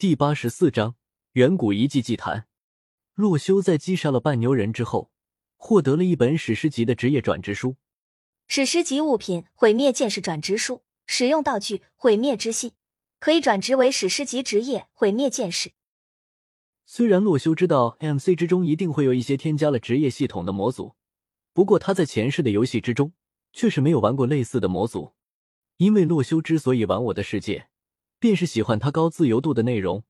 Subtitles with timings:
[0.00, 0.96] 第八十四章
[1.32, 2.46] 远古遗迹祭坛。
[3.12, 5.10] 洛修在击杀了半牛人之后，
[5.58, 7.76] 获得了一本史诗级的职业转职书。
[8.48, 12.72] 史诗级物品毁灭剑士转职书，使用道具毁灭之心，
[13.18, 15.72] 可以转职为史诗级职业毁灭剑士。
[16.86, 20.94] 虽然洛修知道 MC 之中一定会有一些添加了职业系统的模组，
[21.52, 23.12] 不过他在前世的游戏之中
[23.52, 25.12] 却是没有玩过类似的模组。
[25.76, 27.68] 因为洛修之所以玩我的世界。
[28.20, 30.04] 便是喜欢它高自由度的内容，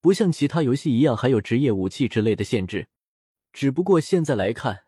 [0.00, 2.88] 不像其他游戏一样还有职业武器之类的限制。
[3.52, 4.84] 只不过现在来看，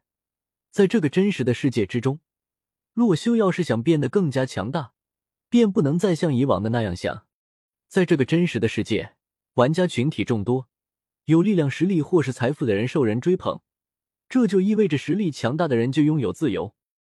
[0.71, 2.21] 在这个真实的世界之中，
[2.93, 4.93] 洛修要是想变得更加强大，
[5.49, 7.27] 便不能再像以往的那样想。
[7.89, 9.15] 在这个真实的世界，
[9.55, 10.69] 玩家群体众多，
[11.25, 13.63] 有力量、实力或是财富的人受人追捧，
[14.29, 16.75] 这就意味着实力强大的人就拥有自由。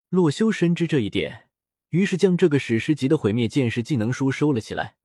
[0.09, 1.49] 洛修深知这一点，
[1.89, 4.97] 于是将这个史诗级的毁灭剑士技能书收了起来。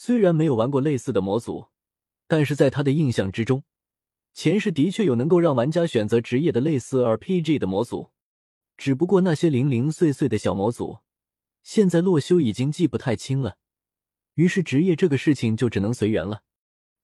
[0.00, 1.66] 虽然没有玩过类似的模组，
[2.28, 3.64] 但是在他的印象之中，
[4.32, 8.12] 前世的确有能够让玩家选择职业的类似 RPG 的模组。
[8.76, 10.98] 只不过那些零零碎碎的小模组，
[11.64, 13.56] 现在洛修已经记不太清了。
[14.34, 16.44] 于是职业这个事情就只能随缘了，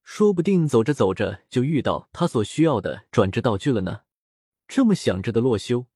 [0.04, 4.02] 说不定走着走着就遇到他所需要的转职道具了呢。
[4.68, 5.86] 这么想着的洛修，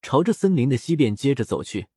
[0.00, 1.88] 朝着森林的西边接着走去。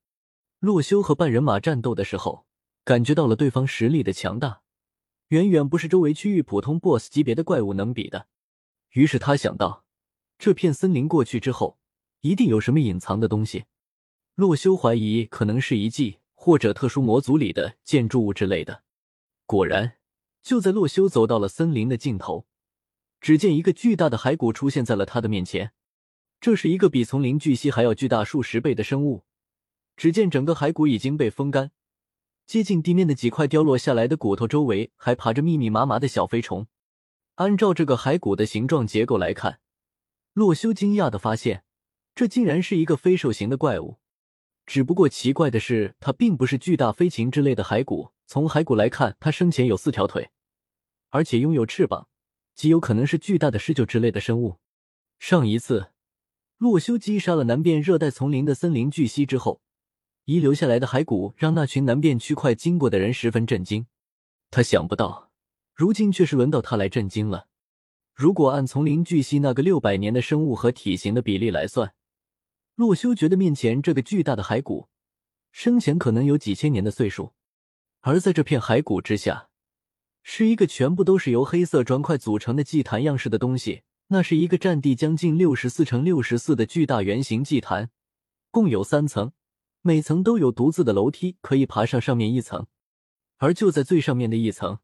[0.58, 2.47] 洛修和半人马战斗的时候。
[2.88, 4.62] 感觉到了对方实力的强大，
[5.28, 8.28] 远远不是周围区域普通 BOSS 级别的怪物能比的。
[8.92, 9.84] 于是他想到，
[10.40, 11.78] 这片森林过去之后，
[12.22, 13.66] 一定有什么隐藏的东西。
[14.36, 18.84] 洛修怀疑可能是遗迹或者特殊模组里的建筑物之类的。
[19.46, 19.98] 果然，
[20.42, 22.48] 就在洛修走到了森林的尽头，
[23.20, 25.74] 只见一个巨大的骸骨出现在了他的面前。
[26.40, 29.26] 这是一个比丛林巨蜥还要巨大数十倍的生物。
[29.98, 31.72] 只见整个骸骨已经被风干。
[32.48, 36.66] 接近地面的几块掉落下来的骨头周围还爬着密密麻麻的小飞虫。
[37.36, 39.60] 按照这个骸骨的形状结构来看，
[40.32, 41.66] 洛修惊讶的发现，
[42.16, 43.98] 这竟然是一个飞兽型的怪物。
[44.66, 48.14] 只不过奇怪的是，它并不是巨大飞禽之类的骸骨。
[48.26, 50.32] 从骸骨来看，它生前有四条腿，
[51.10, 52.08] 而且拥有翅膀，
[52.56, 54.60] 极有可能是巨大的狮鹫之类的生物。
[55.20, 55.92] 上一次，
[56.58, 59.62] 洛修击杀了南边热带丛林的森林巨蜥之后。
[60.28, 63.88] 遗留下来的骸骨让那群南边区块经过的人十分震惊。
[64.52, 65.32] 他想不到，
[65.74, 67.48] 如今却是轮到他来震惊了。
[68.14, 71.94] 如果按丛林巨蜥那个六百年的生物和体型的比例来算，
[72.76, 74.90] 洛修觉得面前这个巨大的骸骨，
[75.54, 77.32] 生前可能有几千年的岁数。
[78.02, 79.48] 而在这片骸骨之下，
[80.24, 83.84] 是一个全部都是由黑色砖块组成的祭坛样式的东西。
[84.10, 87.90] 那是一个占地将近六十四乘六十四的巨大圆形祭坛，
[88.52, 89.32] 共有三层。
[89.88, 92.68] 每层都有独自的楼梯，可以爬上上面一层。
[93.38, 94.80] 而就在最上面的一层，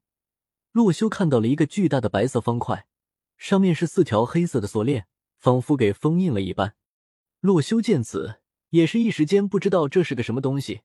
[0.72, 2.88] 洛修看到了一个巨大的白色方块，
[3.36, 6.76] 上面是四条黑色的锁链，仿佛给封印了一般。
[7.42, 10.84] 洛修见此，也是一时间不知道这是个什么东西。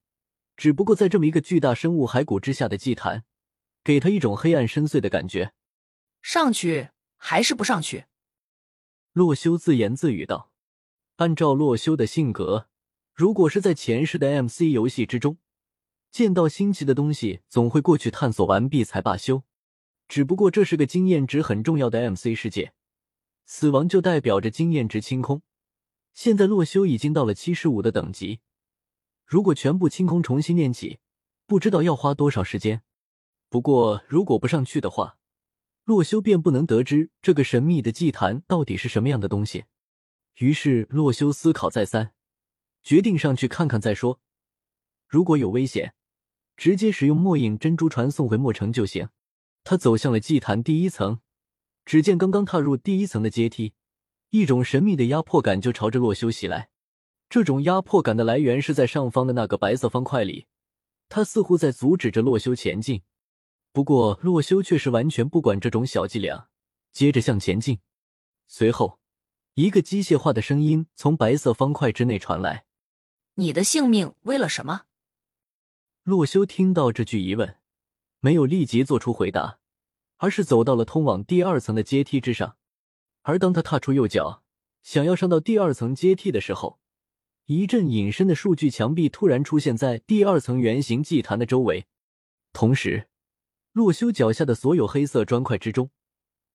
[0.56, 3.22] 只不过在这么一个巨大生物骸骨之下的祭坛，
[3.84, 5.52] 给他一种黑暗深邃的感觉。
[6.22, 8.06] 上去还是不上去？
[9.12, 10.50] 洛修自言自语道
[11.18, 12.66] ：“按照洛修的性格。”
[13.18, 15.38] 如果是在前世的 MC 游戏之中，
[16.12, 19.42] 见到新奇的东西，总会过去探索完毕才罢休。
[20.06, 22.72] 只不过这是个经验值很重要的 MC 世界，
[23.44, 25.42] 死亡就代表着经验值清空。
[26.14, 28.38] 现在洛修已经到了七十五的等级，
[29.26, 31.00] 如果全部清空重新练起，
[31.44, 32.82] 不知道要花多少时间。
[33.48, 35.18] 不过如果不上去的话，
[35.82, 39.64] 洛修便不能得知这个神秘的祭坛到底是什么样的东西。
[40.36, 42.12] 于是洛修思考再三。
[42.88, 44.19] 决定上去看看再说。
[45.06, 45.93] 如果有危险，
[46.56, 49.10] 直接使用末影珍珠传送回墨城就行。
[49.62, 51.21] 他走向了祭坛第一层，
[51.84, 53.75] 只见刚刚踏入第一层的阶梯，
[54.31, 56.71] 一种神秘的压迫感就朝着洛修袭来。
[57.28, 60.47] 这种压迫感的来源是在上方的那个白色方块里，
[61.10, 63.03] 他似乎在阻止着洛修前进。
[63.71, 66.48] 不过洛修却是完全不管这种小伎俩，
[66.91, 67.80] 接着向前进。
[68.47, 68.98] 随后，
[69.57, 72.65] 一个机械化的声音从白色方块之内传来。
[73.40, 74.82] 你的性命为了什么？
[76.02, 77.58] 洛修听到这句疑问，
[78.18, 79.60] 没有立即做出回答，
[80.16, 82.56] 而是走到了通往第二层的阶梯之上。
[83.22, 84.42] 而当他踏出右脚，
[84.82, 86.80] 想要上到第二层阶梯的时候，
[87.44, 91.86] 一阵隐身的数据墙壁突然出现在第二层圆形祭坛的周围，
[92.52, 93.06] 同时，
[93.70, 95.92] 洛修脚下的所有黑色砖块之中，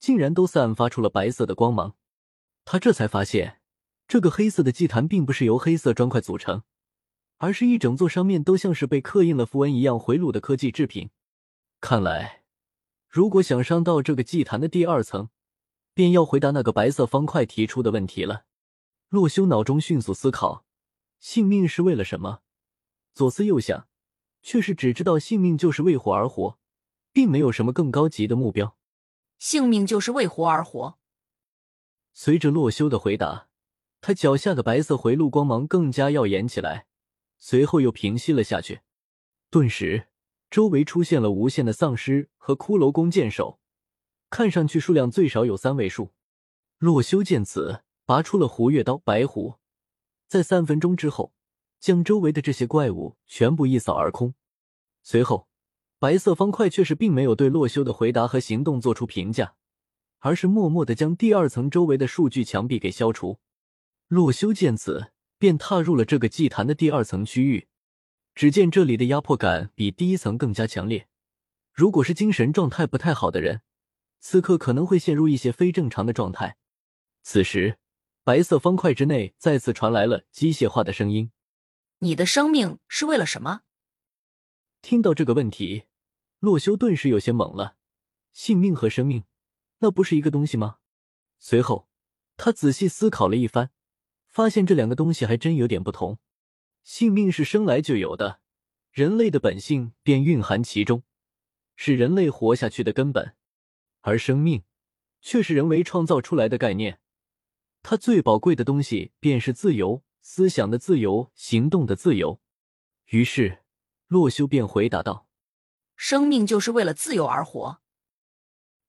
[0.02, 1.96] 竟然都散发出了白色的光芒。
[2.66, 3.62] 他这才发现，
[4.06, 6.64] 这个黑色的祭坛并不是由黑色砖块组成。
[7.44, 11.10] 而是一整座上面都像是被刻印了符文一样回路的科技制品。
[11.82, 12.44] 看来，
[13.10, 15.28] 如果想上到这个祭坛的第二层，
[15.94, 18.46] 便要回答那个白色方块提出的问题了。
[19.10, 20.64] 洛修脑中迅速思考：
[21.20, 22.40] 性命是为了什么？
[23.14, 23.90] 左思右想，
[24.42, 26.58] 却是只知道性命就是为活而活，
[27.12, 28.78] 并没有什么更高级的目标。
[29.38, 30.98] 性命就是为活而活。
[32.14, 33.50] 随着洛修的回答，
[34.00, 36.88] 他脚下的白色回路光芒更加耀眼起来，
[37.46, 38.80] 随后又平息了下去。
[39.50, 40.08] 顿时，
[40.50, 43.60] 周围出现了无限的丧尸和骷髅弓箭手，
[44.30, 46.14] 看上去数量最少有三位数。
[46.78, 49.56] 洛修见此，拔出了胡月刀白虎，
[50.26, 51.34] 在三分钟之后。
[51.82, 54.36] 将周围的这些怪物全部一扫而空。
[55.02, 55.50] 随后，
[56.00, 59.56] 白色方块却是并没有对洛修的回答和行动做出评价，
[60.20, 63.40] 而是默默的将第二层周围的数据墙壁给消除。
[64.08, 65.12] 洛修见此，
[65.44, 67.68] 便踏入了这个祭坛的第二层区域。
[68.34, 71.10] 只见这里的压迫感比第一层更加强烈。
[71.74, 73.62] 如果是精神状态不太好的人，
[74.22, 76.56] 此刻可能会陷入一些非正常的状态。
[77.24, 77.78] 此时，
[78.24, 81.30] 白色方块之内再次传来了机械化的声音。
[82.00, 83.64] 你的生命是为了什么？
[84.82, 85.84] 听到这个问题，
[86.40, 87.76] 洛修顿时有些懵了。
[88.32, 89.26] 性命和生命，
[89.80, 90.78] 那不是一个东西吗？
[91.38, 91.90] 随后，
[92.38, 93.72] 他仔细思考了一番，
[94.34, 96.18] 发现这两个东西还真有点不同。
[96.84, 98.42] 性命是生来就有的，
[98.92, 101.04] 人类的本性便蕴含其中，
[101.76, 103.36] 是人类活下去的根本；
[104.02, 104.64] 而生命，
[105.22, 107.00] 却是人为创造出来的概念。
[107.84, 110.04] 它最宝贵的东西便是自由。
[110.26, 112.40] 思想的自由，行动的自由。
[113.08, 113.64] 于是，
[114.08, 115.28] 洛修便回答道
[115.98, 117.82] ：“生命就是为了自由而活。”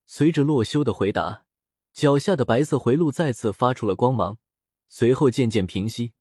[0.07, 1.45] 随着洛修的回答，
[1.93, 4.39] 脚下的白色回路再次发出了光芒，
[4.97, 6.13] 随后渐渐平息。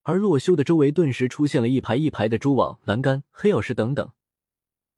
[0.00, 4.10] 而洛修的周围顿时出现了一排一排的蛛网、栏杆、黑曜石等等，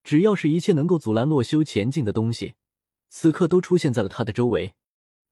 [0.04, 2.54] 只要是一切能够阻拦洛修前进的东西，
[3.08, 4.76] 此刻都出现在了他的周围。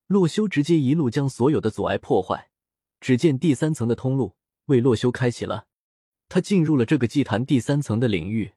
[0.08, 2.50] 洛修直接一路将所有的阻碍破坏。
[2.98, 4.34] 只见第三层的通路
[4.64, 5.68] 为洛修开启了，
[6.28, 8.54] 他进入了这个祭坛第三层的领域。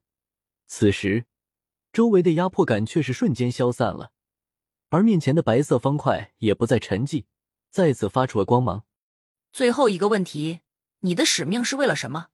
[0.65, 1.25] 此时，
[1.93, 4.11] 周围的压迫感却是瞬间消散了，
[4.89, 7.25] 而面前的白色方块也不再沉寂，
[7.69, 8.85] 再次发出了光芒。
[9.51, 10.61] 最后一个问题，
[11.01, 12.27] 你的使命是为了什么？